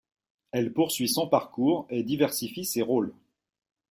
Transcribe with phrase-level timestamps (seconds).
[0.49, 3.13] Elle poursuit son parcours et diversifie ses rôles.